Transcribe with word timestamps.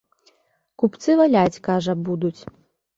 Купцы 0.83 1.11
валяць, 1.21 1.61
кажа, 1.71 1.99
будуць. 2.09 2.37